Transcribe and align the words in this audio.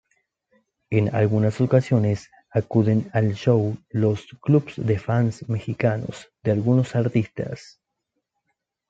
En 0.89 1.13
algunas 1.15 1.61
ocasiones 1.61 2.31
acuden 2.49 3.07
al 3.13 3.35
show 3.35 3.77
los 3.91 4.25
clubs 4.41 4.73
de 4.77 4.97
fans 4.97 5.47
mexicanos 5.47 6.27
de 6.41 6.49
algunos 6.53 6.95
artistas. 6.95 7.79